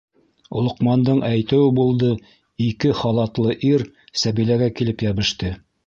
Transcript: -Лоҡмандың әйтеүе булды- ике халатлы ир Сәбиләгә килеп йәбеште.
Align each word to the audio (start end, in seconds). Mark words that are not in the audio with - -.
-Лоҡмандың 0.67 1.19
әйтеүе 1.27 1.67
булды- 1.81 2.11
ике 2.71 2.97
халатлы 3.03 3.57
ир 3.73 3.87
Сәбиләгә 4.25 4.75
килеп 4.81 5.11
йәбеште. 5.11 5.59